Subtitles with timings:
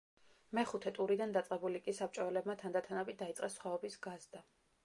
[0.59, 4.47] მეხუთე ტურიდან დაწყებული კი საბჭოელებმა თანდათანობით დაიწყეს სხვაობის გაზრდა.